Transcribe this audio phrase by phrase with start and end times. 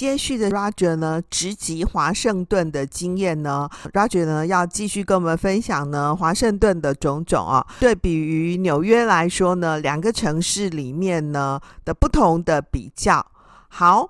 [0.00, 7.62] 接续的 Roger 呢，直击华盛顿的经验呢，Roger 呢要继续跟我们分享呢华盛顿的种种啊。
[7.78, 13.26] 对比于纽约来说呢，两个城市里面呢的不同的比较。
[13.68, 14.08] 好，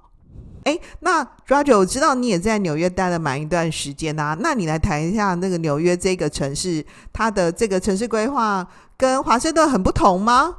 [0.63, 8.65] 哎，那 Roger 我知道你也在纽约待了蛮一段时间呐、啊，那你来谈一下那个纽约这个城市，它的这个城市规划
[8.97, 10.55] 跟华盛顿很不同吗？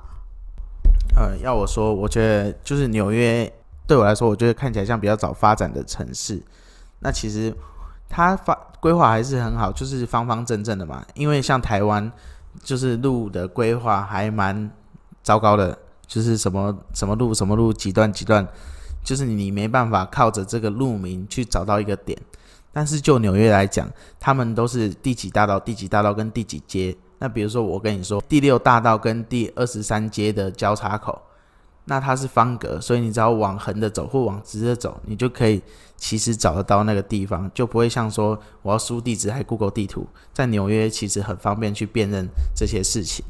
[1.16, 3.50] 呃，要我说，我觉得就是纽约
[3.92, 6.42] 对我来说，我觉得看起来像比较早发展的城市。
[7.00, 7.54] 那其实
[8.08, 11.06] 它发规划还是很好，就是方方正正的嘛。
[11.14, 12.10] 因为像台湾，
[12.64, 14.72] 就是路的规划还蛮
[15.22, 15.78] 糟糕的，
[16.08, 18.48] 就是什么什么路什么路几段几段，
[19.04, 22.18] 就是你没办法靠着这个路名去找到一个点。
[22.72, 26.96] 但是就纽约来讲，他们都是第几大道、第几大道跟第几街。
[27.20, 31.22] 那比如说，我跟你说，第六大道跟第二十三街的交叉口，
[31.86, 35.62] 那它是方格，所以你只要往横的走或往直的走，你就可以
[35.98, 40.08] 其实找得到那个地方，就不会像说我要输地址还 Google 地图。
[40.34, 43.26] 在纽约其实很方便去辨认这些事情。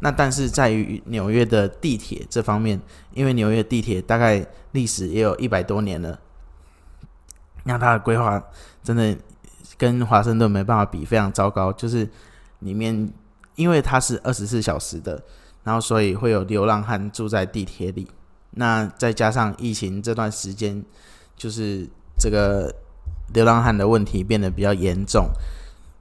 [0.00, 2.80] 那但是在于纽约的地铁这方面，
[3.12, 6.18] 因为纽约地铁大概历史也有一百多年了，
[7.64, 8.42] 那它的规划
[8.82, 9.16] 真的
[9.78, 12.08] 跟华盛顿没办法比，非常糟糕，就是
[12.60, 13.12] 里面。
[13.56, 15.22] 因为它是二十四小时的，
[15.64, 18.06] 然后所以会有流浪汉住在地铁里。
[18.52, 20.84] 那再加上疫情这段时间，
[21.36, 22.72] 就是这个
[23.32, 25.28] 流浪汉的问题变得比较严重。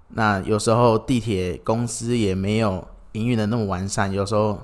[0.10, 4.62] 那有时候地铁公司也没有营运的那么完善，有时候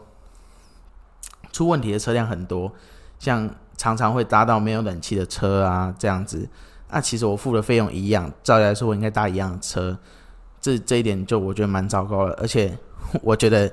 [1.51, 2.71] 出问题的车辆很多，
[3.17, 6.47] 像常常会搭到没有冷气的车啊这样子。
[6.91, 9.97] 那其实我付的费用一样，照理来说我应该搭一样的车。
[10.61, 12.77] 这这一点就我觉得蛮糟糕的，而且
[13.23, 13.71] 我觉得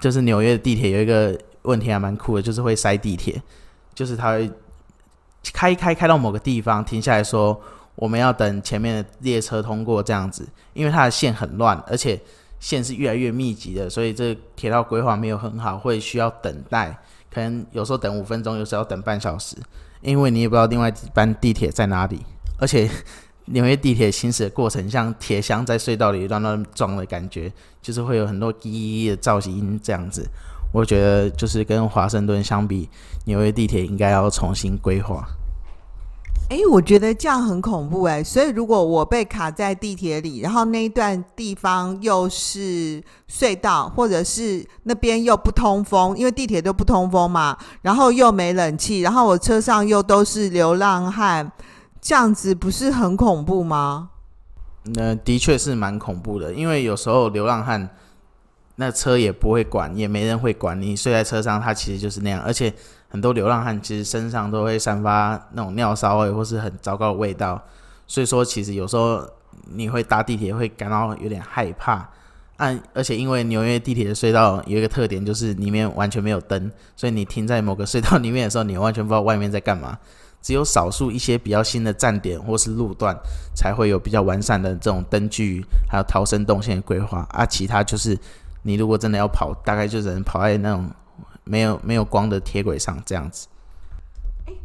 [0.00, 3.40] 就是纽约的地铁有一个问题还蛮酷的，就是会塞地铁，
[3.94, 4.50] 就是它会
[5.52, 7.60] 开开开到某个地方停下来说
[7.94, 12.18] 我们要等前面的列车通过这样子，因为它的线很乱，而且
[12.58, 16.98] 线是越来越密集的，所以这铁道规划没有很好，会需要等待，
[17.30, 19.56] 可能有时候等五分钟，有时候要等半小时，
[20.00, 22.20] 因为你也不知道另外一班地铁在哪里，
[22.58, 22.90] 而且。
[23.52, 27.52] 纽约地铁行驶的过程像铁箱在隧道里乱乱撞的感觉，
[27.82, 30.24] 就是会有很多滴滴的噪音这样子。
[30.72, 32.88] 我觉得就是跟华盛顿相比，
[33.24, 35.26] 纽约地铁应该要重新规划。
[36.48, 38.22] 哎，我觉得这样很恐怖哎。
[38.22, 51.50] 所以如果我被卡在地铁里，然后那一段地方又是隧道，或者是那边又不通风，因为地铁都不通风嘛，然后又没冷气，然后我车上又都是流浪汉。
[52.00, 54.10] 这样子不是很恐怖吗？
[54.96, 57.90] 那的确是蛮恐怖的，因为有时候流浪汉
[58.76, 62.40] 那车也不会管，也没人会管你睡在车上，他其实就是那样。
[62.40, 62.72] 而且
[63.08, 67.62] 很多流浪汉其实身上都会散发那种尿骚味或是很糟糕的味道，
[68.06, 69.22] 所以说其实有时候
[69.66, 72.08] 你会搭地铁会感到有点害怕。
[72.56, 79.98] 嗯而且因为纽约地铁的隧道有一个特点，就是里面完全没有灯，所以你停在某个隧道里面的时候，你完全不知道外面在干嘛。
[80.42, 83.16] 只有少数一些比较新的站点或是路段，
[83.54, 87.44] 才会有比较完善的这种灯具，还有逃生动线的规划啊。
[87.44, 88.18] 其他就是
[88.62, 90.90] 你如果真的要跑，大概就只能跑在那种
[91.44, 93.46] 没有没有光的铁轨上这样子。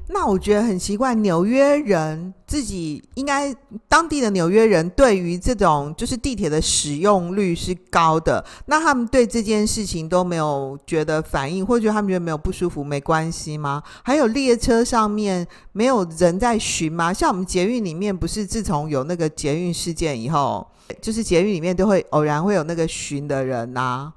[0.07, 3.53] 那我觉得很奇怪，纽约人自己应该
[3.87, 13.81] 当地的纽约人对于这种就是地铁的使用率是高的，那他们对这件事情都没有觉得反应，或者他们觉得没有不舒服，没关系吗？
[14.03, 17.11] 还有列车上面没有人在巡吗？
[17.11, 20.65] 像我们捷运里面不是自从有那个捷运事件以后，
[21.01, 24.13] 就是捷运里面都会偶然会有那个巡的人呐、啊。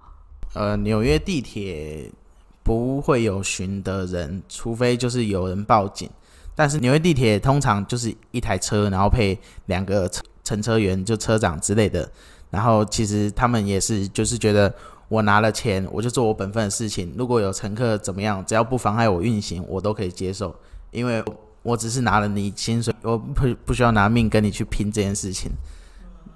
[0.52, 2.10] 呃，纽约地铁。
[2.68, 6.06] 不会有寻的人，除非就是有人报警。
[6.54, 10.10] 但是纽约地铁通常就是一台车，然后配两个
[10.44, 12.06] 乘车员，就车长之类的。
[12.50, 14.70] 然后其实他们也是，就是觉得
[15.08, 17.14] 我拿了钱，我就做我本分的事情。
[17.16, 20.54] 如果有乘客怎么样，只要不妨碍我运行，我都可以接受。
[20.90, 21.24] 因为
[21.62, 25.50] 我只是拿了你薪水，我不不需要拿命跟你去拼这件事情。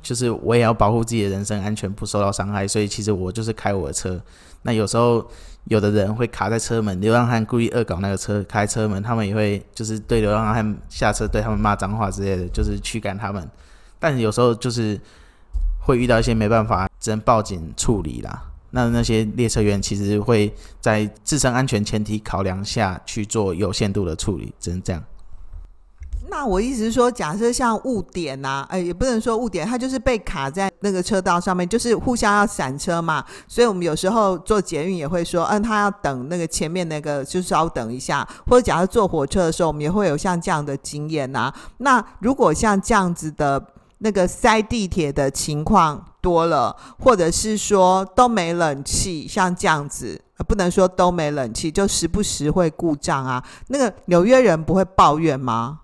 [0.00, 2.66] 就是我也要保护自己的人身安全，不受到伤害。
[2.66, 4.18] 所以其实我就是开我的车。
[4.62, 5.28] 那有时候。
[5.64, 13.48] 有的人会卡在车门，流浪汉故意恶搞那个车开车门，他们也会就是对流浪汉下车，对他们骂脏话之类的，就是驱赶他们。
[13.98, 15.00] 但有时候就是
[15.86, 18.44] 会遇到一些没办法，只能报警处理啦。
[18.70, 25.04] 那那些列车员其实会在自身安全前提考量下去做有限度的处理，只能这样。
[26.32, 33.22] 那我意思是说，假设像误点呐、啊，哎，也不能说误点，它就是被卡在那个车道上面，就是互相要闪车嘛。
[33.46, 38.26] 所以我们有时候坐捷运也会说，嗯，他要等那个前面那个，就稍等一下。
[38.46, 41.54] 或者假设坐火车的时候，我们也会有像这样的经验呐、啊。
[41.76, 43.62] 那如果像这样子的
[43.98, 50.18] 那个塞地铁的情况多了，或者是说都没冷气，像这样子，
[50.48, 53.44] 不能说都没冷气，就时不时会故障啊。
[53.68, 55.80] 那个纽约人不会抱怨吗？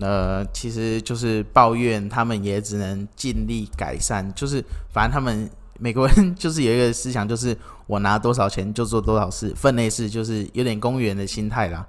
[0.00, 4.30] 呃，其实就是抱怨，他们也只能尽力改善。
[4.34, 4.62] 就是
[4.92, 7.56] 反正他们美国人 就是有一个思想，就是
[7.86, 11.86] 我拿多少钱就做多少事，分内事，就是有点公务员的心态啦。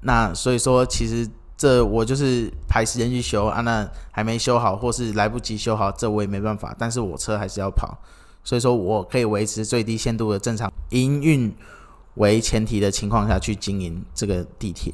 [0.00, 6.74] 那所以说，其实这我就是排时间去修啊，那还没修好或是来不及修好，这我也没办法。
[6.78, 7.96] 但是我车还是要跑，
[8.42, 11.54] 所以说我可以维持最低限度的正常营运
[12.16, 14.92] 为前提的情况下去经营这个地铁。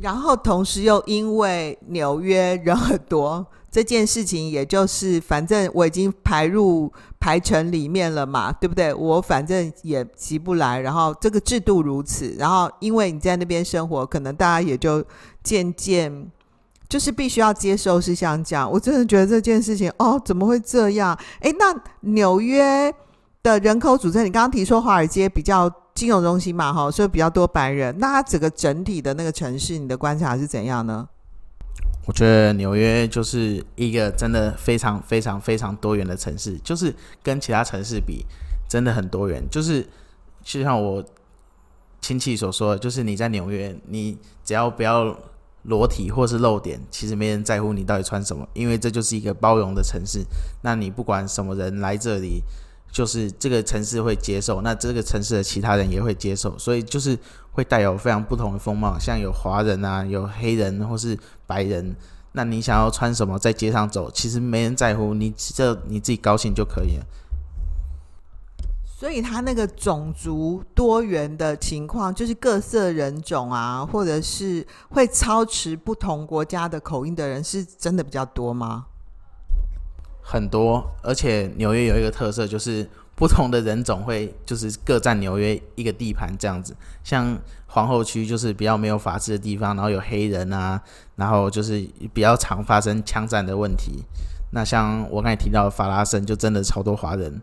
[0.00, 8.92] 然后同时又因为纽约人很多，这件事情也就是反正我已经排入排程里面了嘛，对不对？
[8.92, 10.80] 我反正也急不来。
[10.80, 15.02] 然后这个制度如此，然后因为你在那边生活，可能大家也就
[15.42, 16.30] 渐渐
[16.88, 18.70] 就是必须要接受，是像这样。
[18.70, 21.18] 我真的觉得这件事情哦，怎么会这样？
[21.40, 22.92] 诶，那纽约
[23.42, 25.72] 的人口组成，你刚刚提说华尔街比较。
[25.96, 27.98] 金融中心嘛，哈，所以比较多白人。
[27.98, 31.08] 那它整个整体的那个城市，你的观察是怎样呢？
[32.06, 38.26] 我觉得纽约就是一个真的非常非常非常多元的城市，就是跟其他城市比，
[38.68, 39.42] 真的很多元。
[39.50, 39.84] 就是
[40.42, 41.02] 就像我
[42.02, 45.16] 亲戚所说，就是你在纽约，你只要不要
[45.62, 50.22] 裸体或是露点，其实没人在乎你到底穿什么，因为这就是一个包容的城市。
[50.62, 52.42] 那你不管什么人来这里。
[52.96, 57.18] 就是这个城市会接受，那这个城市的其他人也会接受，所以就是
[57.52, 61.14] 会带有非常不同的风貌，像有华人啊，有黑人或是
[61.46, 61.94] 白人。
[62.32, 67.04] 那你想要穿什么在街上走，其实没人在乎，你这你自己高兴就可以了。
[68.98, 78.86] 所以他那个种族多元的情况，就是各色人种啊，或者是会操持不同国家的口音的人，是真的比较多吗？
[80.28, 82.84] 很多，而且纽约有一个特色，就是
[83.14, 86.74] 不同的人种会就是各占纽约一个地盘这样子。
[87.04, 87.38] 像
[87.68, 90.82] 皇后区就是比较没有法治的地方，然后有黑人啊，
[91.14, 91.80] 然后就是
[92.12, 94.02] 比较常发生枪战的问题。
[94.50, 97.40] 那像我刚才提到法拉盛，就真的超多华人。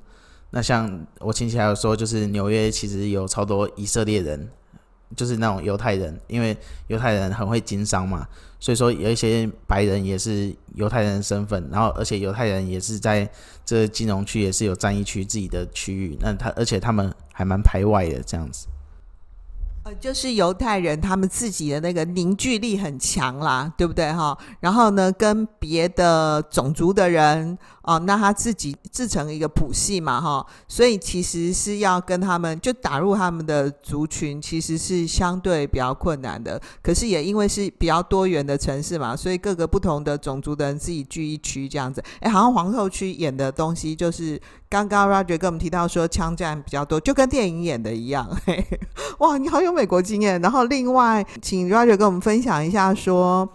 [0.50, 4.50] 那像我亲戚还有说，就是纽约其实有超多以色列人。
[5.16, 6.56] 就是那种犹太人，因为
[6.88, 8.28] 犹太人很会经商嘛，
[8.60, 13.30] 所以说有一些白人也是犹太人的身份，然后而且犹太人也是在
[13.66, 18.68] 这金融区也是有战役区自己的区域，那他而且他们还蛮排外的这样子。
[19.86, 24.38] 呃，就是犹太人他们自己的那个凝聚力很强啦，对不对哈？
[24.62, 36.60] 然后呢，跟别的种族的人哦，那他自己自成一个谱系嘛哈，所以其实是要跟他们就打入他们的族群，其实是相对比较困难的。
[36.82, 42.04] 可是也因为是比较多元的城市嘛，所以各个不同的种族的人自己聚一区这样子。
[42.20, 44.42] 哎，好像皇后区演的东西就是。
[44.70, 48.28] 刚刚 Roger 跟我们提到说枪战比较多，就跟电影演的一样。
[48.44, 48.66] 嘿，
[49.20, 50.42] 哇，你好有美国经验。
[50.42, 53.48] 然后另外，请 Roger 跟我们分享一下，说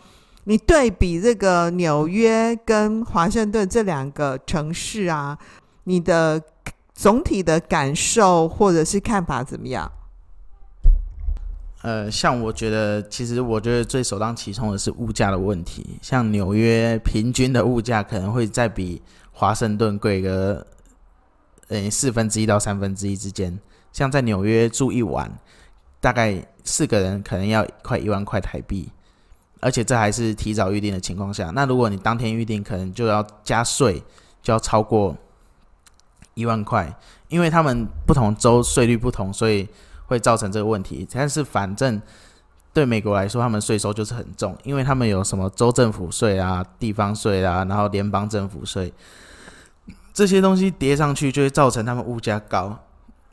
[0.49, 5.37] 你对比这个纽约跟华盛顿这两个城市啊，
[5.85, 6.43] 你的
[6.95, 9.93] 总体的感受或者是看法怎么样？
[11.83, 15.99] 呃，像我觉得，其实我觉得最首当其冲的是物价的问题。
[16.01, 20.67] 像纽约平均的物价可能会再比华盛顿贵个。
[21.69, 23.59] 呃，四分之一到三分之一之间，
[23.93, 25.31] 像在纽约住一晚，
[26.01, 28.91] 大概四个人可能要快一万块台币，
[29.61, 31.51] 而且这还是提早预定的情况下。
[31.55, 34.03] 那如果你当天预定，可能就要加税，
[34.43, 35.17] 就要超过
[36.35, 36.97] 一万块，
[37.29, 39.69] 因为他们不同州税率不同，所以
[40.07, 41.07] 会造成这个问题。
[41.13, 42.01] 但是反正
[42.73, 48.93] 对美国来说，他们税收就是很重，因为他们有什么州政府税啊、地方税啊，然后联邦政府税。
[50.13, 52.77] 这些东西叠上去就会造成他们物价高，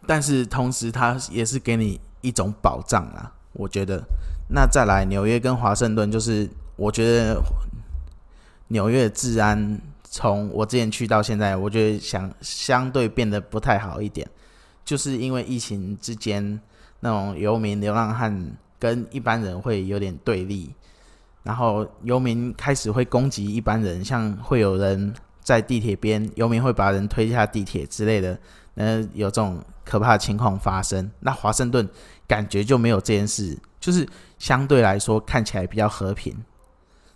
[0.06, 3.32] 但是同时它也是给你一种保障啊。
[3.54, 4.04] 我觉得，
[4.48, 7.42] 那再来纽约跟华盛顿，就是我觉得
[8.68, 14.28] 纽约治安从我之前去到现在，我觉得想相对变得不太好一点，
[14.84, 16.60] 就是因为疫情之间
[17.00, 20.74] 那种游民流浪汉跟一般人会有点对立，
[21.44, 25.14] 然后游民开始会攻击一般人，像会有人。
[25.46, 28.36] 在地铁边，游民会把人推下地铁之类的，
[28.76, 31.12] 呃，有这种可怕的情况发生。
[31.20, 31.88] 那华盛顿
[32.28, 36.36] 感觉就没有这件事，就是相对来说看起来比较和平。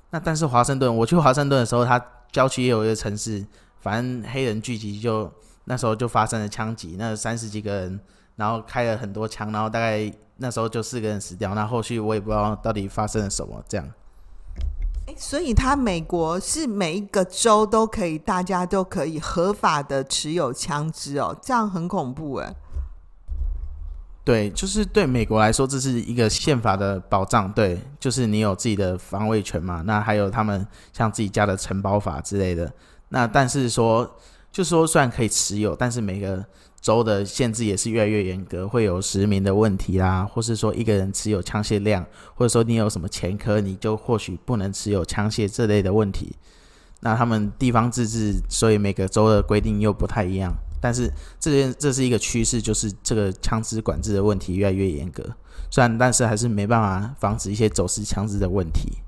[0.09, 3.45] 那但是华盛顿，我去华盛顿的时候，它郊区也有一个城市，
[3.79, 5.33] 反正黑人聚集就，就
[5.65, 7.99] 那时候就发生了枪击，那三十几个人，
[8.35, 11.53] 然后开了很多枪，然后大概那时候就四个人死掉。
[11.53, 13.87] 那后续我也不知道到底发生了什么，这样。
[15.17, 22.53] 所以，他美国是每一个州都可以，大家都可以合法的持有枪支哦，这样很恐怖哎。
[24.25, 27.51] 对，就是对美国来说，这是一个宪法的保障。
[27.51, 29.81] 对，就是你有自己的防卫权嘛。
[29.87, 32.71] 那还有他们像自己家的承包法之类的。
[33.07, 34.07] 那但是说，
[34.51, 36.45] 就说虽然可以持有，但是每个。
[36.81, 46.37] 州的限制也是越来越严格，会有实名的问题啦，或是说一个人持有枪械量，或者说你有什么前科，你就或许不能持有枪械这类的问题。
[47.01, 50.55] 那他们地方自治，所以每个州的规定又不太一样。
[50.79, 55.21] 但是这件这是一个趋势，就是这个枪支管制的问题越来越严格。
[55.69, 58.99] 虽然，但是还是没办法防止一些走私枪支的问题。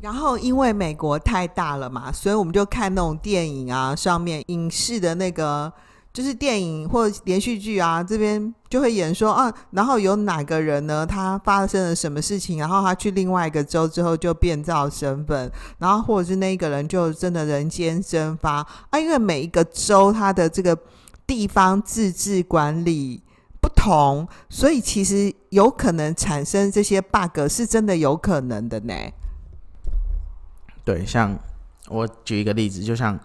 [0.00, 5.72] 然后，因为美国太大了嘛，所以我们就看那种电影啊，上面影视的那个。
[6.12, 11.06] 就是电影或连续剧啊，这边就会演说啊，然后有哪个人呢？
[11.06, 12.58] 他发生了什么事情？
[12.58, 18.54] 然后他去另外一个州之后就变造身份，然后或者是那个人就真的人间蒸发
[18.90, 18.98] 啊。
[18.98, 20.76] 因为每一个州它的这个
[21.28, 23.22] 地方自治管理
[23.62, 28.94] 不同，所以其实有可能产生这些 bug，是真的有可能的呢。
[30.84, 31.38] 对，像
[31.88, 33.18] 我举一个例子，就像。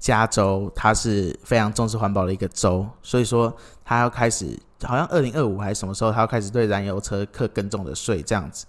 [0.00, 3.52] 加州它是非常重视环保的一个州，所以说
[3.84, 8.64] 它要开始，好像二零二五还是什么时候，它要开始对燃油车课更重的税这样子。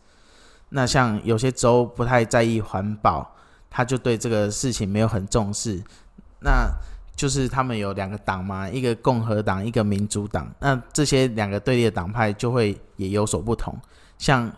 [0.69, 3.36] 那像有些州不太在意环保，
[3.69, 5.79] 他就对这个事情没有很重视。
[6.39, 6.67] 那
[7.15, 10.51] 就是他们有两个党嘛，一个共和党，一个民主党。
[10.60, 13.77] 那这些两个对立的党派就会也有所不同。
[14.17, 14.51] 像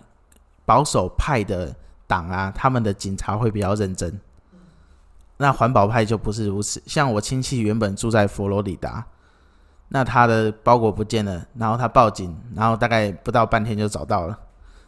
[0.66, 1.76] 保守派的
[2.12, 4.20] 党啊，他们的警察会比较认真。
[5.38, 9.06] 那环保派就不是如此，像我亲戚原本住在佛罗里达，
[9.88, 14.38] 那他的包裹不见了，然后他报警，然后大概不到半天就找到了。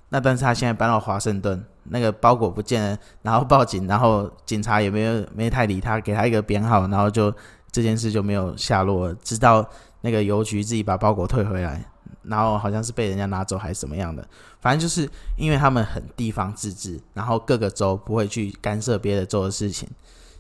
[0.10, 7.34] 那但是他现在搬到华盛顿，那个包裹不见了，然后报警，然后警察也没有没太理他，给他一个编号，然后就
[7.72, 9.66] 这件事就没有下落了，直到
[10.02, 11.84] 那个邮局自己把包裹退回来，
[12.24, 14.28] 然后好像是被人家拿走还是怎么样的，
[14.62, 19.90] 反正就是因为他们很地方自治，然后各个州不会去干涉别的州的事情。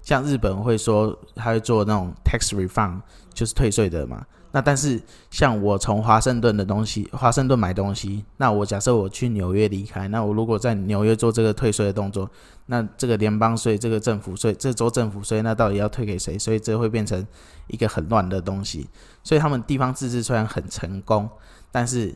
[0.01, 2.99] 像日本会说，他会做那种 tax refund，
[3.33, 4.25] 就是退税的嘛。
[4.51, 12.29] 那但是像我从华盛顿的东西，华盛顿买东西，那我假设我去纽约离开，那我如果在纽约做这个退税的动作，
[12.67, 16.37] 那这个联邦税、这个政府税、这州政府税，那到底要退给谁？
[16.37, 17.25] 所以这会变成
[17.65, 18.87] 一个很乱的东西。
[19.23, 21.27] 所以他们地方自治虽然很成功，
[21.73, 22.13] 但是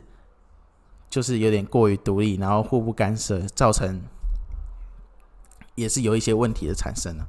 [1.10, 4.00] 就是有点过于独立，然后互不干涉，造成
[5.74, 7.26] 也是有一些问题的产生了。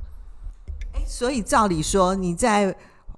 [1.08, 2.76] 所以照理说，你在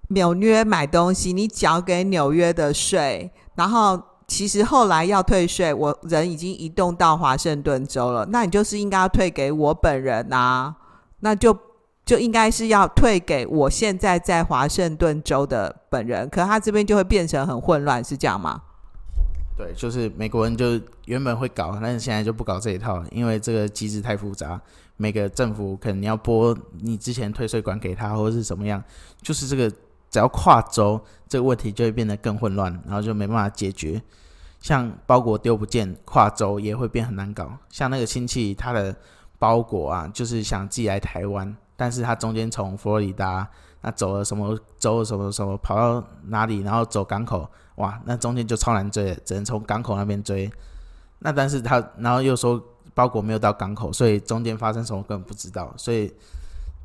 [0.08, 10.74] 纽约买东西，你缴给纽约的税，然后其实后来要退税，我人已经移动到华盛顿州了，那你就是应该要退给我本人啊，
[11.20, 11.58] 那就
[12.06, 18.62] 就应该是要退给我现在在华盛顿州的本人，可他这边就会变成很混乱，是这样吗？
[19.62, 24.60] 对，就是美国人就原本会搞，但是现在就不搞这一套，因为这个机制太复杂。
[24.98, 28.84] 每个政府可能要拨你之前退税款给他，或者是怎么样，
[29.22, 29.70] 就是这个
[30.10, 34.01] 只要跨州，这个问题就会变得更混乱，然后就没办法解决。
[34.60, 37.51] 像包裹丢不见，跨州也会变很难搞。
[37.70, 38.96] 像那个亲戚，他的
[39.38, 43.48] 包裹啊，就是想寄来台湾，但是他中间从佛罗里达
[43.82, 47.50] 那走了什么州什么什么跑到哪里，然后走港口，
[47.81, 50.50] 哇，那中间就超难追，只能从港口那边追。
[51.19, 52.63] 那但是他然后又说。
[52.93, 55.73] 包裹没有到港口，所以中间发生什么根本不知道。
[55.77, 56.13] 所以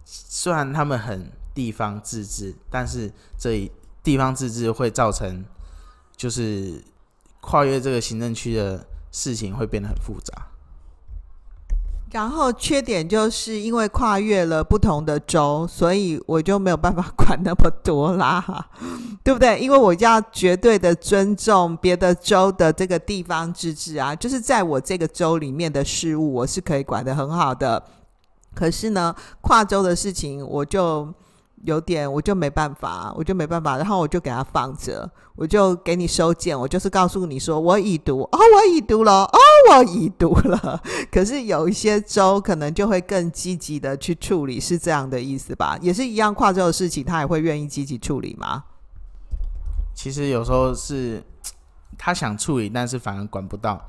[0.05, 3.69] 虽然他们很地方自治，但是这
[4.05, 5.45] 地方自治会造成
[6.17, 6.81] 就是
[7.41, 10.47] 跨越这个行政区的事情会变得很复杂。
[12.13, 18.45] 然后缺点就是因为跨越了不同的州，所以我就没有办法管那么多啦，
[19.25, 19.59] 对不对？
[19.59, 27.83] 因为我要绝对的尊重别的州的这个地方自治啊，就是在我这个州里面的事物，我是可以管得很好的。
[28.55, 31.13] 可是呢，跨州的事情我就。
[31.65, 39.39] 有点，我就没办法，我就没办法，然后我就给他放着，我就给你收件，我就是告诉你说我已读，哦，我已读了，哦，
[39.71, 40.83] 我已读了。
[41.11, 45.79] 可是有一些州可能就会更积极的去处理，是这样的意思吧？
[45.81, 48.65] 也是一样跨州的事情，他也会愿意积极处理吗？
[49.95, 51.25] 其实有时候是
[51.97, 53.83] 他想处理，但是反而管不到。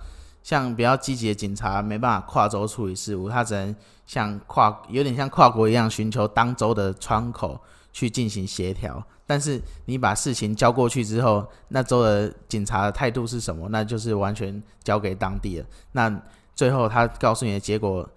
[0.48, 3.76] 像比较积极的警察没办法跨州处理事务，他只能
[4.06, 7.60] 像跨有点像跨国一样，寻求当州的窗口
[7.92, 9.06] 去进行协调。
[9.26, 13.68] 但是你把事情交过去之后，那州的警察的态度是什么？
[13.68, 15.66] 那就是完全交给当地了。
[15.92, 16.10] 那
[16.56, 18.10] 最后他告诉你的结果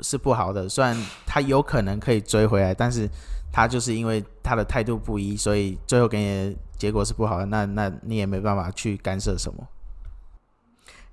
[0.00, 3.10] 是不好的，虽然他有可能可以追回来，但是
[3.52, 7.46] 他就是因为他的态度不一，所以最后给你的结果是不好的。
[7.46, 9.66] 那那你也没办法去干涉什么。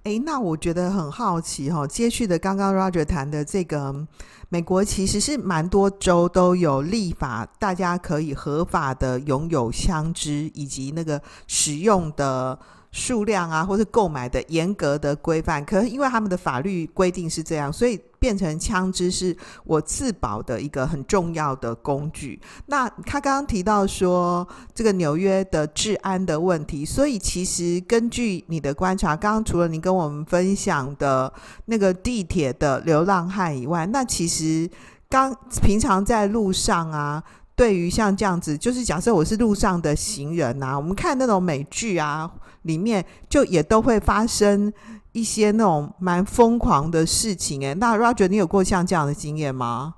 [0.04, 4.08] 诶，那我觉得很好奇哈、哦，接续的刚刚 Roger 谈的这个，
[4.50, 12.58] 美国其实是蛮多州都有立法，大家可以合法的拥有枪支以及那个使用的。
[12.94, 22.40] 数量啊，或是购买的严格的规范，可是因为他们的法律规定是这样，所以变成枪支是我自保的一个很重要的工具。
[22.68, 31.34] 那他刚刚提到说这个纽约的治安的问题，所以其实根据你的观察，刚刚除了你跟我们分享的
[31.66, 34.70] 那个地铁的流浪汉以外，那其实
[35.10, 37.24] 刚平常在路上啊，
[37.56, 42.32] 对于像这样子，就是假设我是路上的行人啊，我们看那种美剧啊。
[42.64, 44.72] 里面就也都会发生
[45.12, 49.96] 一些那种蛮疯狂的事情哎，那 Roger，你有过像这样的经验吗？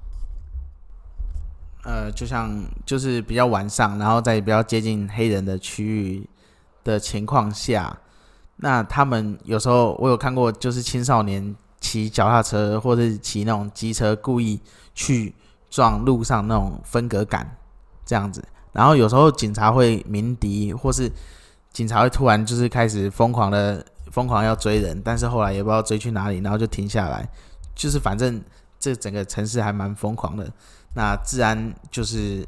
[1.84, 6.28] 呃，就像就是比较晚上，然后在比较接近黑人的区域
[6.84, 7.98] 的情况下，
[8.58, 14.60] 那他们有时候我有看过，就是青少年骑脚踏车或者是骑那种机车，故意
[14.96, 15.36] 去
[15.70, 17.58] 撞路上那种分隔杆
[18.06, 21.12] 这样子，然后有时候警察会鸣笛或是。
[21.74, 27.28] 警察会突然就是开始疯狂的疯狂要追人，但是后来也不知道追去哪里，然后就停下来。
[27.74, 28.40] 就是反正
[28.80, 30.48] 这整个城市还蛮疯狂的。
[30.96, 32.46] 那治安就是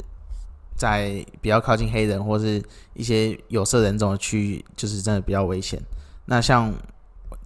[0.78, 2.62] 在比较靠近黑人或是
[2.94, 5.82] 一些有色人种的区域，就是真的比较危险。
[6.26, 6.72] 那像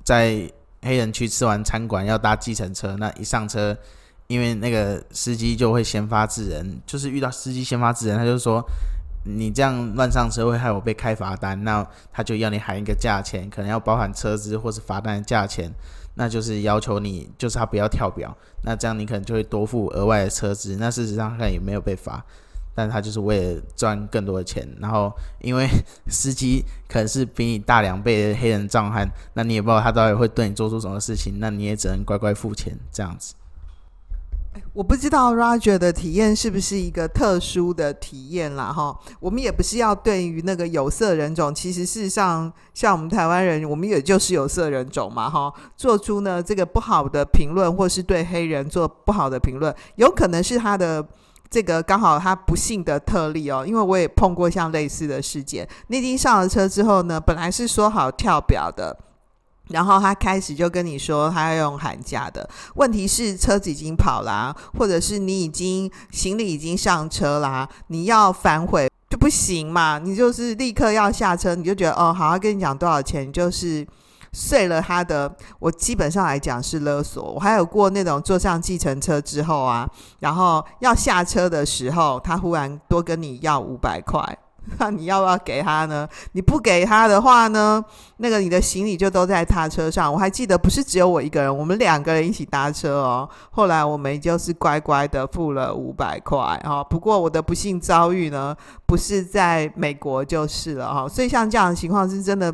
[0.03, 3.77] 在黑人区吃完餐馆要搭计程车，那一上车，
[4.27, 8.61] 因为那个司机就会先发制人，就是遇到司机先发制人，他就说。
[9.23, 15.71] 你这样乱上车会害我被开罚单，那他就要你喊一个价钱，可能要包含车资或是罚单的价钱，
[16.15, 20.77] 那就是要求你就是他不要跳表，那这样你可能就会多付额外的车资。
[20.77, 22.23] 那事实上他也没有被罚，
[22.73, 24.67] 但他就是为了赚更多的钱。
[24.79, 25.67] 然后因为
[26.07, 33.35] 司机可能是比你大两倍的黑人壮汉，那你也不知道他到底会对你做出什么事情，那你也只能乖乖付钱这样子。
[34.73, 38.97] 我不知道 Roger 的体验是不是一个特殊的体验啦哈。
[39.19, 45.53] 我们也不是要对于那个有色人种，其实事实上像我们台湾人，我们也就是有色人种嘛哈。
[45.75, 51.05] 做出呢这个不好的评论，或是对黑人做不好的评论，有可能是他的
[51.49, 53.63] 这个刚好他不幸的特例哦。
[53.65, 55.67] 因为我也碰过像类似的事件。
[55.87, 58.97] 你已经上了车之后呢，本来是说好跳表的。
[59.69, 73.87] 然后他开始就跟你说他要用寒假的，问题是车子已经跑啦，或者是你已经行李已经上车啦，你要反悔就不行嘛，你就是立刻要下车，你就觉得哦，好，要跟你讲多少钱，就是
[74.31, 75.35] 碎了他的。
[75.57, 77.31] 我基本上来讲是勒索。
[77.33, 84.37] 我还有过那种坐上计程车之后啊，然后要下车的时候，他忽然多跟你要五百块。
[84.77, 86.07] 那你要不要给他呢？
[86.33, 87.83] 你不给他的话呢？
[88.17, 90.11] 那个你的行李就都在他车上。
[90.11, 93.27] 我还记得不是只有我一个人，我们两个人一起搭车哦。
[93.51, 96.83] 后来我们就是乖乖的付了五百块哈。
[96.83, 98.55] 不过我的不幸遭遇呢，
[98.85, 101.07] 不是在美国就是了哈。
[101.07, 102.53] 所以像这样的情况是真的，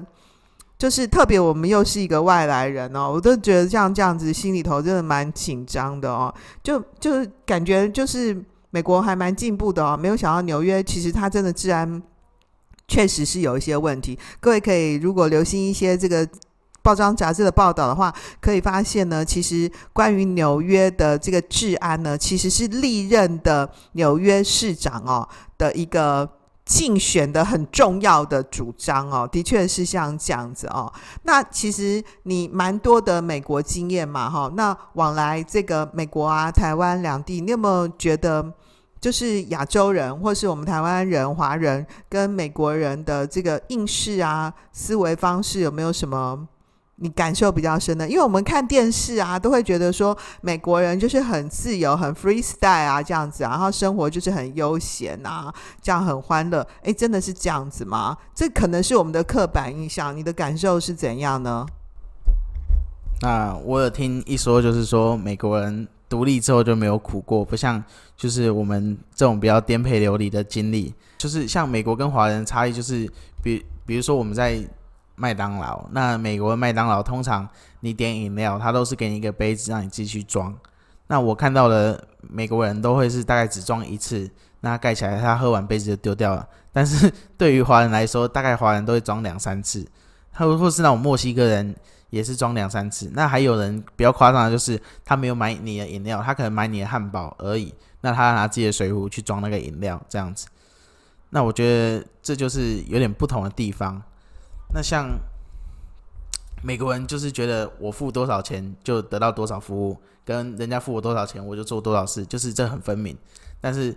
[0.78, 6.34] 就是特别我们又是一个外来人哦，我都觉得像这样子心里头真的蛮紧张的哦。
[6.63, 8.43] 就就是感觉就是。
[8.76, 12.04] 美国还蛮进步的哦，没有想到纽约其实它真的治安
[12.90, 14.20] 确实是有一些问题。
[14.42, 16.28] 各位可以如果留心一些这个
[16.84, 25.26] 报章杂志的报道的话，可以发现呢，其实关于纽约的这个治安呢，其实是历任的纽约市长哦
[25.58, 26.30] 的一个。
[26.66, 30.92] 竞选的很重要的主张哦，的确是像这样子哦。
[31.22, 34.52] 那其实你蛮多的美国经验嘛，哈。
[34.56, 38.52] 那往来这个美国啊、台湾两地，你有没有觉得，
[39.06, 46.48] 就是亚洲人或是我们台湾人、华人跟美国人的这个应试啊、思维方式有没有什么？
[46.96, 56.68] 你感受比较深的，因为我们看电视啊，都会觉得说美国人就是很自由、很 freestyle 啊这样子，然后生活就是很悠闲啊，这样很欢乐。
[56.82, 58.18] 诶，真的是这样子吗？
[58.34, 60.18] 这可能是我们的刻板印象。
[60.18, 61.63] 你的感受是怎样呢？
[63.22, 65.88] 那我有听一说，就是说美国人。
[66.15, 67.84] 独立之后就没有苦过，不像
[68.15, 70.93] 就是我们这种比较颠沛流离的经历。
[71.17, 73.06] 就是像美国跟华人差异，就是
[73.43, 74.65] 比比如说我们在
[75.17, 77.45] 麦当劳，那美国的麦当劳通常
[77.82, 80.56] 你点饮料，他都是给你一个杯子让你自己去装。
[81.08, 86.47] 那我看到的美国人都会是大概只装一次，那盖起来他喝完杯子就丢掉了。
[86.71, 89.86] 但是对于华人来说，大概华人都会装两三次，
[90.32, 91.75] 他或是那种墨西哥人
[92.10, 93.12] 也是装两三次。
[93.13, 100.48] 那还有人比较夸张的就是他没有买你的饮料，他可能买你的汉堡而已，那他拿自己的水壶去装那个饮料这样子。
[101.32, 104.02] 那我觉得这就是有点不同的地方。
[104.74, 105.10] 那像
[106.63, 113.15] 美国人就是觉得我付多少钱就得到多少服务，跟人家付我多少钱我就做多少事，就是这很分明。
[113.60, 113.96] 但是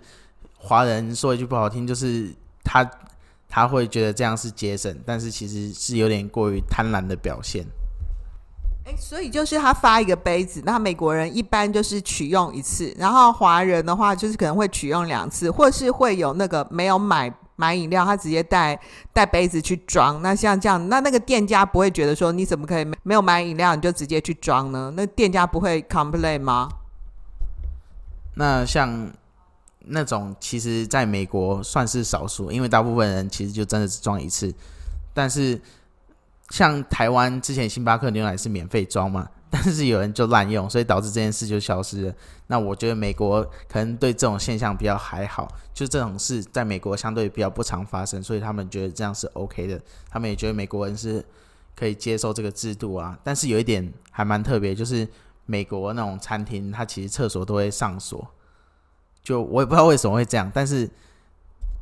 [0.57, 2.89] 华人说一句不好听，就是他
[3.47, 7.65] 他会觉得这样是节省，但是其实是有点过于贪婪的表现。
[8.97, 18.79] 所以就是他发一个杯子，那美国人一般就是取用一次，然后华人的话就是可能会取用两次，或是会有那个没有买买饮料，他直接带
[19.13, 20.21] 带杯子去装。
[20.21, 24.93] 那像这样，那那个店家不会觉得说你怎么可以没有买饮料你就直接去装呢？
[24.95, 26.69] 那店家不会 complain 吗？
[28.35, 29.11] 那像
[29.85, 34.53] 那种其实在美国算是少数，因为大部分人其实就真的只装一次，
[35.13, 35.59] 但是。
[36.49, 42.13] 像台湾之前星巴克牛奶是免费装嘛， 但是有人就滥用，所以导致这件事就消失了。
[42.47, 49.79] 那我觉得美国可能对这种现象比较还好，就这种事在美国相对比较不常发生，所以他们觉得这样是 OK 的。
[50.09, 51.23] 他们也觉得美国人是
[51.75, 53.17] 可以接受这个制度啊。
[53.23, 55.07] 但是有一点还蛮特别，就是
[55.45, 58.27] 美国那种餐厅，它其实厕所都会上锁。
[59.23, 60.89] 就我也不知道为什么会这样，但是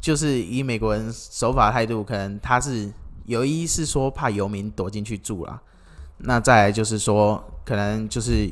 [0.02, 2.92] 就是以美国人守法态度，可能他是。
[3.28, 5.62] 有一是说怕游民躲进去住啦，
[6.18, 8.50] 那再来就是说，可能就是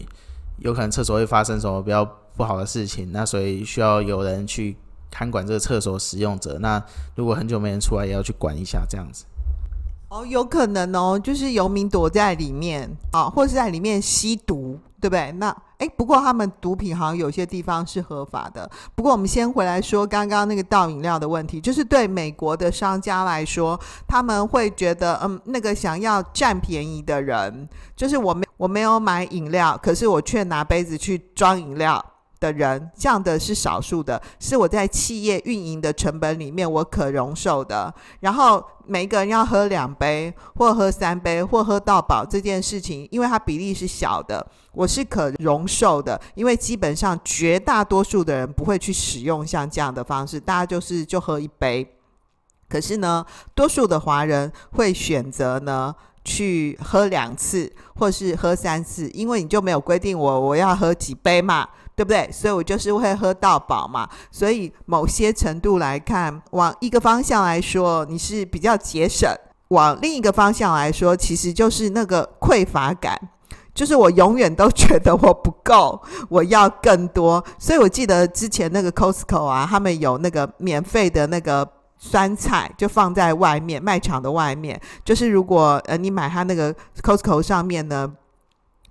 [0.60, 4.78] 有可能厕所会发生什么比较不好的事情，那所以需要有人去
[5.10, 6.60] 看管这个厕所使用者。
[6.60, 6.80] 那
[7.16, 9.26] 如果很久没人出来，也要去管一下这样子。
[10.10, 14.80] 哦，有可能哦，就是游民躲在里面啊，或是在里面吸毒。
[15.02, 15.32] 对不对？
[15.34, 18.70] 那哎，不过他们毒品好像有些地方是合法的。
[18.96, 32.04] 不过我们先回来说刚刚那个倒饮料的问题，就是对美国的商家来说，他们会觉得，嗯，那个想要占便宜的人，就是我没我没有买饮料，可是我却拿杯子去装饮料。
[32.40, 37.94] 的人，这样的是少数的，是我在企业运营的成本里面我可容受的。
[38.20, 46.20] 然后每一个人要喝两杯，或喝三杯，或喝到饱这件事情，因为它比例是小的，我是可容受的。
[46.36, 51.96] 因为基本上绝大多数的人不会去使用像这样的方式，大家就是就喝一杯。
[52.68, 55.94] 可是呢，多数的华人会选择呢
[56.24, 61.68] 去喝两次，或是喝三次，因为你就没有规定我我要喝几杯嘛。
[61.96, 62.30] 对不对？
[62.30, 64.06] 所以我就是会喝到饱嘛。
[64.30, 69.34] 所以某些程度来看，往一个方向来说，你是比较节省；
[69.70, 73.18] 往另一个方向来说，其实就是那个匮乏感，
[73.74, 77.42] 就是我永远都觉得我不够，我要更多。
[77.58, 81.66] 所以我记得之前那个 Costco 啊，他们有那个免费的那个
[81.98, 84.78] 酸菜，就放在外面卖场的外面。
[85.06, 88.12] 就是如果呃你买他那个 Costco 上面呢，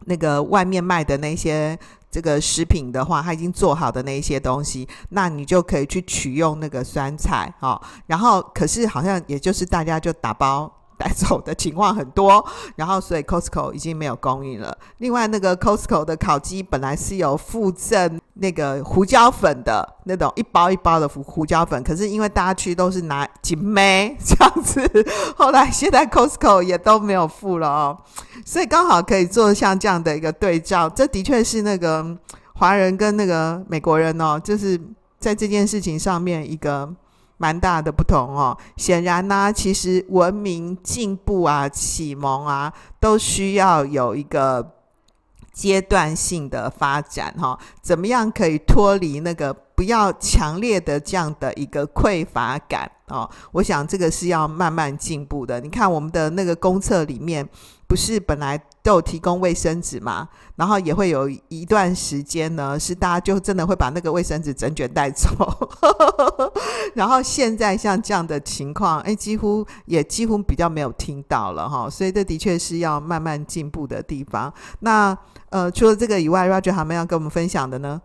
[0.07, 1.79] 那个外面卖的那些。
[2.15, 10.71] 这个食品的话，它已经做好的那一些东西，那你就可以去取用那个酸菜，哦，然后可是好像也就是大家就打包。
[10.97, 12.47] 带走的情况很多，
[12.77, 14.79] 然后所以 Costco 已经没有供应了。
[14.99, 27.99] 另外，那个 Costco 的烤鸡本来是有附赠那个胡椒粉的那种一包一包的胡胡椒粉，可是因为大家去都是拿几枚这样子，后来现在 Costco 也都没有付了哦。
[28.45, 32.17] 所以刚好可以做像这样的一个对照，这的确是那个
[32.55, 34.81] 华人跟那个美国人哦，就是
[35.19, 36.95] 在这件事情上面一个。
[37.37, 44.65] 蛮大的不同哦，显然呢，其实文明进步啊、启蒙啊，都需要有一个
[45.55, 47.59] 阶段性的发展哈。
[47.81, 53.31] 怎么样可以脱离那个不要强烈的这样的一个匮乏感哦？
[53.53, 55.61] 我想这个是要慢慢进步的。
[55.61, 57.49] 你看我们的那个公厕里面。
[57.87, 60.27] 不是本来都有提供卫生纸嘛？
[60.57, 65.29] 然后也会有一段时间呢，是大家就真的会把那个卫生纸整卷带走。
[66.95, 71.89] 然后现在像这样的情况，哎，几乎也几乎比较没有听到了哈。
[71.91, 74.53] 所以这的确是要慢慢进步的地方。
[74.81, 75.17] 那
[75.51, 78.01] 呃，除了这个以外，Roger 还没有要跟我们分享的呢？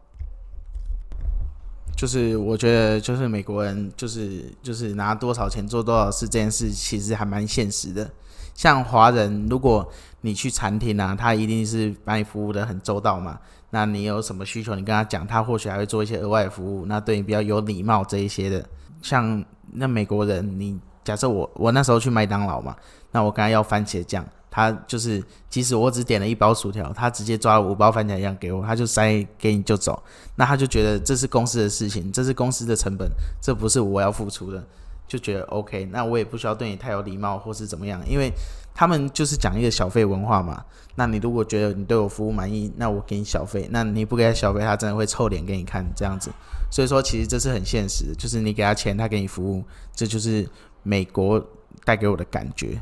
[1.95, 8.09] 就是我觉得，就是美国人就是就是拿多少钱做多少事这件事，其实还蛮现实的。
[8.53, 9.85] 像华人，如果
[10.21, 13.37] 你去餐厅啊，他一定是把你服务得很周到嘛。
[13.71, 18.65] 那你有什么需求，你跟他讲，他或许还会做一些额外服务，那对你比较有礼貌这一些的。
[19.01, 22.75] 像那美国人，你假设我我那时候去麦当劳嘛，
[23.11, 24.25] 那我跟他要番茄酱。
[24.51, 30.01] 他就是，即使我只点了一包薯条，他直接抓了五包番茄酱给我，他就塞给你就走。
[30.35, 33.07] 那他就觉得这是公司的事情，这是公司的成本，
[33.39, 34.61] 这不是我要付出的，
[35.07, 35.85] 就觉得 OK。
[35.91, 38.31] 那我也不需要对你太有礼貌或是怎么样，因为
[38.73, 40.65] 他们就是讲一个小费文化嘛。
[40.95, 43.69] 那你如果觉得你对我服务满意，那我给你小费。
[43.71, 46.31] 那你不给他小费，他真的会臭脸给你看这样子。
[46.69, 49.63] 所以说，其实这是很现实，就是你给他钱，他给你服务，
[49.95, 50.47] 这就是
[50.83, 51.43] 美国
[51.83, 52.77] 带给我的感觉。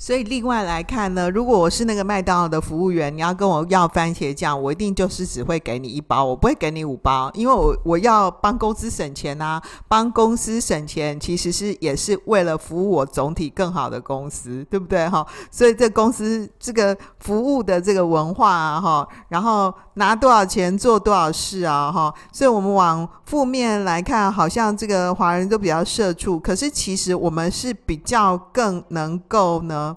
[0.00, 15.26] 所以另外来看呢，如果我是那个麦当劳的服务员，你要跟我要番茄酱，我一定就是只会给你一包，我不会给你五包，因为我我要帮公司省钱啊，帮公司省钱其实是也是为了服务我总体更好的公司，对不对哈？
[15.50, 29.96] 所以这公司这个服务的这个文化哈，然后拿多少钱做多少事啊哈，所以我们往负面来看，好像这个华人都比较社畜，可是其实我们是比较更能够呢。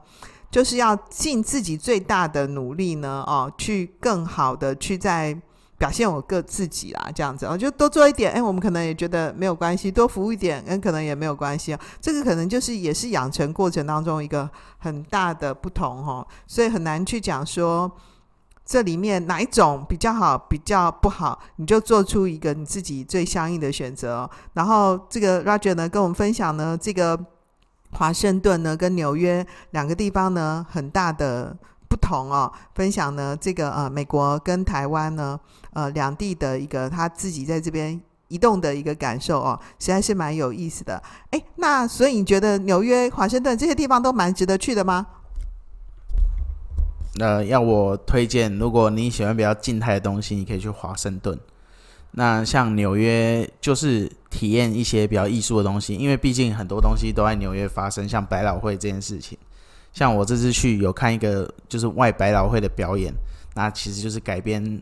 [0.52, 5.34] 就是要尽自己最大的努力呢，哦，去更好的去在
[5.78, 17.90] 表现我个自己啦，这样子，我，就多做一点，哎，我们可能也觉得没有关系，多服务一点，嗯，可能也没有关系，这个可能就是也是养成过程当中一个很大的不同，哈，所以很难去讲说
[18.66, 24.30] 这里面哪一种比较好，比较不好，你就做出一个你自己最相应的选择。
[24.54, 27.20] 然后这个 Roger 呢，跟我们分享呢，这个。
[27.94, 31.54] 华盛顿呢，跟纽约两个地方呢，很大的
[31.90, 32.50] 不同哦。
[32.74, 35.38] 分享呢，这个呃，美国跟台湾呢，
[35.74, 41.04] 呃，两地的一个他自己在这边移动的一个感受哦，实在是蛮有意思的。
[41.32, 45.06] 诶，那所以你觉得纽约、华盛顿这些地方都蛮值得去的吗？
[47.22, 51.38] 呃，要我推荐，如果你喜欢比较静态的东西，你可以去华盛顿。
[52.14, 59.38] 那像纽约就是体验一些比较艺术的东西，因为毕竟很多东西都在纽约发生，像百老汇这件事情。
[59.94, 63.14] 像我这次去有看一个就是外百老汇的表演，
[63.54, 64.66] 那其实就是改编《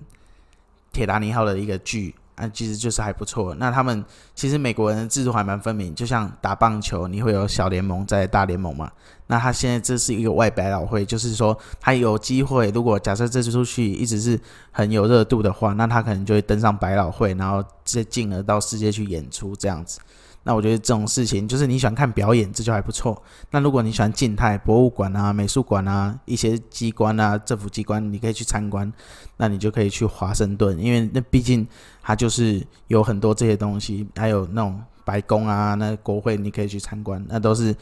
[0.94, 2.16] 铁达尼号》的一个剧。
[2.40, 3.54] 那其实就是还不错。
[3.56, 8.90] 那他们其实美国人的制度还蛮分明，就像打棒球，你会有小联盟在大联盟嘛。
[9.28, 14.40] 那他现在这是一个外百老汇，就是说他有机会，如果假设这次出去一直是
[14.72, 20.00] 很有热度的话，那他可能就会登上百老汇，然后再进而到世界去演出这样子。
[20.44, 23.22] 那我觉得这种事情，就是你喜欢看表演，这就还不错。
[23.52, 28.92] 那如果你喜欢静态，博物馆啊、美术馆啊、一些机关啊、政府机关，你可以去参观。
[29.38, 31.68] 那你就可以去华盛顿，因为那毕竟
[32.02, 37.24] 它就是有很多这些东西，还有那种白宫啊、那国会，你可以去参观。
[37.28, 37.76] 那都是，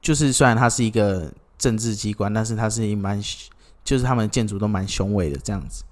[0.00, 3.22] 就是虽然它是一个政治机关，但是它是蛮，
[3.84, 5.84] 就是他们的建筑都蛮雄伟的这样子。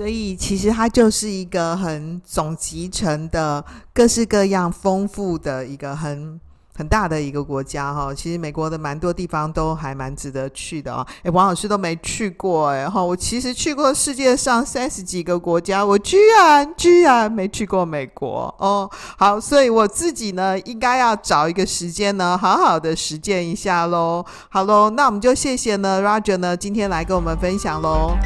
[0.00, 6.40] 所以其实它就是一个很总集成的、各式各样丰富的一个很
[6.74, 8.10] 很大的一个国家哈。
[8.14, 11.06] 其实美国的蛮多地方都还蛮值得去的啊。
[11.24, 18.90] 诶，王老师都没去过哎哈，我其实去过世界上三十几个国家，我居然居然没去过美国哦。
[19.18, 24.24] 好，所以我自己呢应该要找一个时间呢，好好的实践一下喽。
[24.48, 28.16] 好喽，那我们就谢谢呢，Roger 呢今天来跟我们分享喽。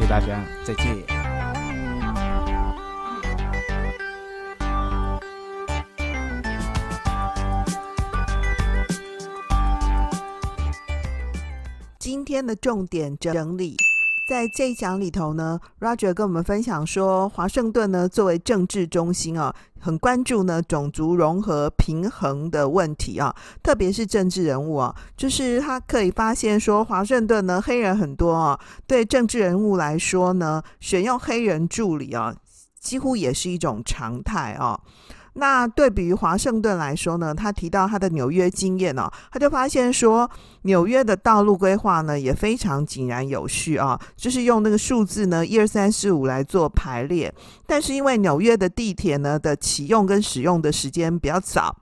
[0.00, 1.04] 谢谢大家，再见。
[11.98, 13.76] 今天的重点整理。
[14.30, 32.32] 在这一讲里头呢，Roger 跟我们分享说，华盛顿呢作为政治中心啊，很关注呢种族融合平衡的问题啊，特别是政治人物啊，就是他可以发现说，华盛顿呢黑人很多啊，对政治人物来说呢，选用黑人助理啊，
[32.78, 34.78] 几乎也是一种常态啊。
[35.40, 40.30] 那对比于华盛顿来说呢，他提到他的纽约经验哦，他就发现说，
[40.62, 47.34] 纽约的道路规划呢也非常井然有序啊，就是用那个数字呢一二三四五来做排列。
[47.66, 51.74] 但是因为纽约的地铁呢的启用跟使用的时间比较早，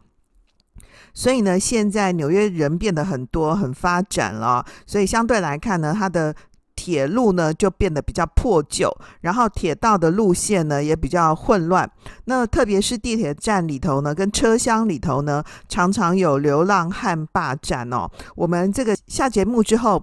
[1.12, 6.32] 所以呢现在纽约人变得很多，很发展了，所以相对来看呢，它的。
[6.80, 8.88] 铁路呢就变得比较破旧，
[9.20, 11.90] 然后铁道的路线呢也比较混乱。
[12.26, 18.08] 那特别是地铁站里头呢，跟车厢里头呢，常常有流浪汉霸占哦。
[18.36, 20.00] 我们这个下节目之后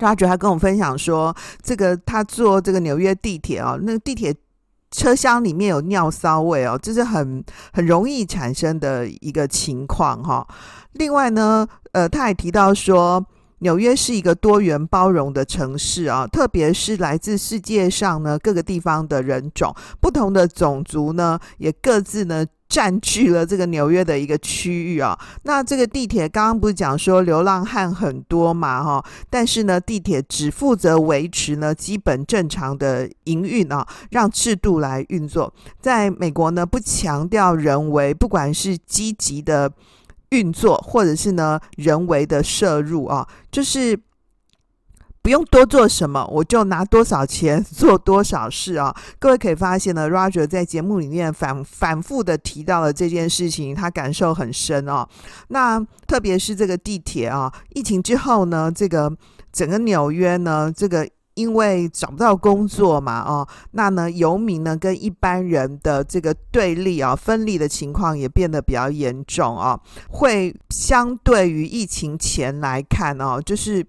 [0.00, 4.34] ，Roger 还跟我分享说，这个他坐这个纽约地铁哦，那个地铁
[4.90, 10.44] 车厢里面有尿骚味哦，这是很很容易产生的一个情况哈。
[10.94, 13.24] 另外呢，呃，他也提到说。
[13.64, 25.18] 纽约是一个多元包容的城市啊，特别是来自世界上呢各个地方的人种，不同的种族呢也各自呢占据了这个纽约的一个区域啊。
[25.44, 35.50] 那这个地铁刚刚不是讲说流浪汉很多嘛哈，但是呢地铁只负责维持呢基本正常的营运啊，让制度来运作。
[35.80, 39.72] 在美国呢不强调人为，不管是积极的。
[40.30, 43.98] 运作，或者是呢人为的摄入啊，就是
[45.22, 48.94] 不用多做什么，我就拿多少钱做多少事啊。
[49.18, 55.08] 各位可以发现呢，Roger 在节目里面反反复的提到了这件事情，他感受很深哦。
[55.48, 59.10] 那特别是这个地铁啊，疫情之后呢，这个
[59.52, 61.08] 整个纽约呢，这个。
[61.34, 73.84] 因为找不到工作嘛，哦，那呢，游民呢跟一般人的这个对立啊、分离的情况也变得比较严重啊，会相对于疫情前来看哦，就是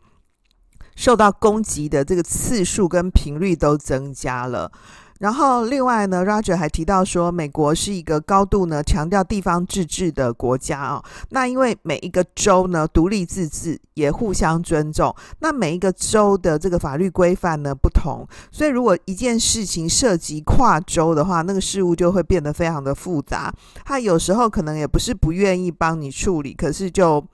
[0.95, 4.71] 受到攻击的这个次数跟频率都增加了。
[5.19, 11.04] 然后，另外呢，Roger 还提到说，美国是一个高度呢强调地方自治的国家、哦。
[11.30, 15.15] 那因为每一个州呢独立自治，也互相尊重。
[15.39, 23.54] 那每一个州的这个法律规范呢不同，所以如果一件事情涉及跨州的话，那个事务就会变得非常的复杂。
[23.86, 27.25] 他有时候可能也不是不愿意帮你处理，可是就。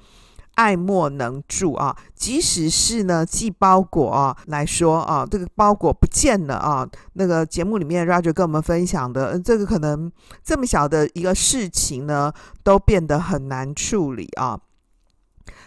[0.62, 1.98] 爱莫能助啊！
[2.14, 10.12] 即使是呢寄包裹啊来说啊，这个包裹不见了啊，那个节目里面 Roger 跟我们分享的，这个可能
[10.44, 14.60] 这么小的一个事情呢，都变得很难处理啊。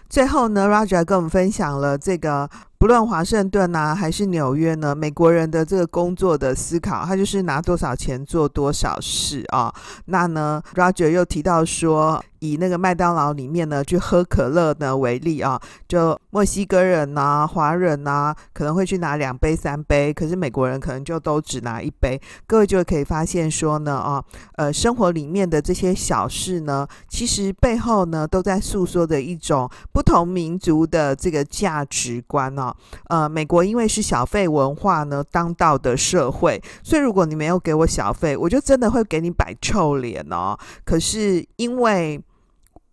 [0.09, 2.49] 最后呢，Roger 跟我们分享了这个。
[2.77, 9.75] 不论华盛顿、啊，还是纽约呢，美国人的这个工作的思考，他就是拿多少钱做多少事啊。
[10.05, 22.21] 那呢，Roger 又提到说，以那个麦当劳里面呢去喝可乐呢为例啊，就墨西哥人呐、华人呐、可能会去拿两杯、三杯，可是美国人可能就都只拿一杯。
[22.47, 24.23] 各位就可以发现说呢，啊，
[24.57, 32.75] 呃，生活里面的这些小事呢，其实背后呢都在诉说着一种不同民族的这个价值观啊。
[33.09, 40.59] 呃，美国因为是小费文化呢当道的社会，所以如果你没有给我小费，我就真的会给你摆臭脸哦。
[40.85, 42.21] 可是因为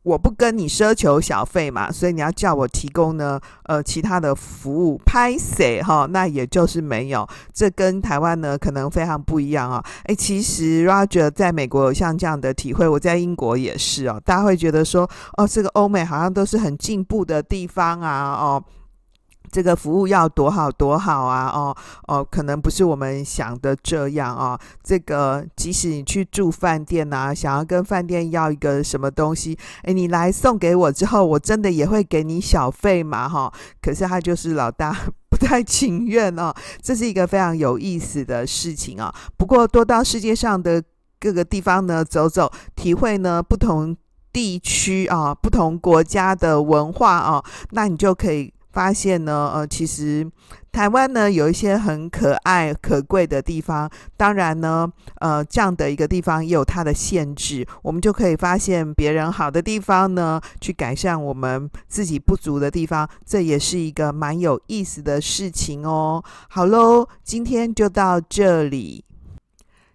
[0.03, 7.27] 我不跟你奢求小费嘛，所以你要叫我提供呢呃其他的服务，拍谁哈，那也就是没有。
[7.53, 9.83] 这跟台湾呢可能非常不一样啊。
[10.05, 14.19] 诶，其实 Roger 在美国有像这样的体会，我在英国也是哦。
[14.25, 18.63] 大家会觉得说，哦，这个欧美好像都是很进步的地方啊，哦。
[19.51, 21.47] 这个服务要多好多好啊！
[21.53, 21.75] 哦
[22.07, 24.57] 哦，可能不是我们想的这样哦。
[24.81, 33.27] 这个即使你去住饭店呐、啊，想要跟饭店要一个什么东西，诶，你来送给我之后，我真的也会给你小费嘛？
[33.27, 34.95] 哈、可是他就是老大
[35.29, 36.53] 不太情愿哦。
[36.81, 40.81] 这是一个非常有意思的事情啊、不过多到世界上的
[41.19, 43.97] 各个地方呢走走，体会呢不同
[44.31, 48.53] 地区啊、不同国家的文化啊，那你就可以。
[48.71, 50.29] 发现呢，呃，其实
[50.71, 53.89] 台湾呢有一些很可爱、可贵的地方。
[54.15, 54.87] 当然呢，
[55.19, 57.65] 呃，这样的一个地方也有它的限制。
[57.81, 66.23] 我们就可以发现别人好的地方呢，去改善我们自己不足的地方，这也是一个蛮有意思的事情哦。
[66.49, 69.03] 好喽，今天就到这里。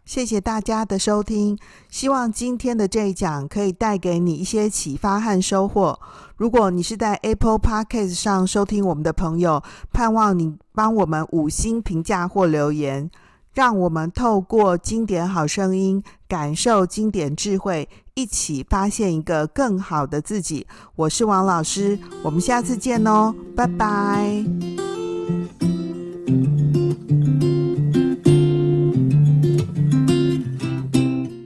[0.07, 1.59] 谢谢大家的收听，
[1.91, 5.99] 希望今天的这一讲可以带给你一些启发和收获。
[6.37, 9.61] 如果你是在 Apple Podcast 上收听我们的朋友，
[9.93, 13.11] 盼望你帮我们五星评价或留言，
[13.53, 20.69] 让我们透过经典好声音，感受经典智慧，一起发现一个更好的自己。
[20.95, 24.45] 我是王老师，我们下次见哦，拜拜。